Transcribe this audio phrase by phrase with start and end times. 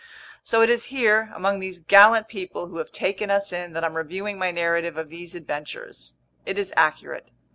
[0.43, 3.95] So it is here, among these gallant people who have taken us in, that I'm
[3.95, 6.15] reviewing my narrative of these adventures.
[6.43, 7.29] It is accurate.